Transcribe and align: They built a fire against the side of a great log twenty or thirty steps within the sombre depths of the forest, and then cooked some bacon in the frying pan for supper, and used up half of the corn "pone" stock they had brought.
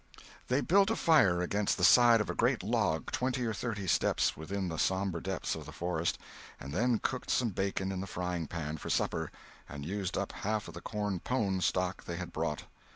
They 0.47 0.61
built 0.61 0.89
a 0.89 0.95
fire 0.95 1.43
against 1.43 1.77
the 1.77 1.83
side 1.83 2.21
of 2.21 2.29
a 2.31 2.33
great 2.33 2.63
log 2.63 3.11
twenty 3.11 3.45
or 3.45 3.53
thirty 3.53 3.85
steps 3.85 4.35
within 4.35 4.67
the 4.67 4.79
sombre 4.79 5.21
depths 5.21 5.53
of 5.53 5.67
the 5.67 5.71
forest, 5.71 6.17
and 6.59 6.73
then 6.73 6.97
cooked 6.97 7.29
some 7.29 7.49
bacon 7.49 7.91
in 7.91 8.01
the 8.01 8.07
frying 8.07 8.47
pan 8.47 8.77
for 8.77 8.89
supper, 8.89 9.31
and 9.69 9.85
used 9.85 10.17
up 10.17 10.31
half 10.31 10.67
of 10.67 10.73
the 10.73 10.81
corn 10.81 11.19
"pone" 11.19 11.61
stock 11.61 12.05
they 12.05 12.15
had 12.17 12.33
brought. 12.33 12.63